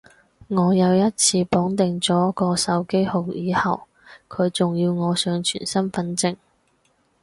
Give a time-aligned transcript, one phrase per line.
[0.47, 3.83] 我有一次綁定咗個手機號以後，
[4.27, 6.37] 佢仲要我上傳身份證